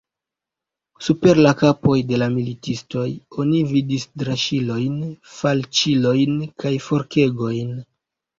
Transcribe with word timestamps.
Super 1.07 1.39
la 1.47 1.51
kapoj 1.59 1.97
de 2.11 2.19
la 2.21 2.29
militistoj 2.37 3.03
oni 3.43 3.59
vidis 3.73 4.07
draŝilojn, 4.23 4.97
falĉilojn 5.35 6.41
kaj 6.65 6.75
forkegojn. 6.89 7.71